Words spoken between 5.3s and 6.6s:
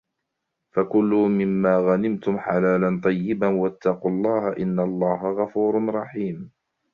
غَفُورٌ رَحِيمٌ